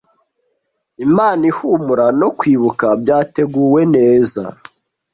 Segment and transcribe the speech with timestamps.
[1.05, 4.43] Impano ihumura no kwibuka byateguwe neza,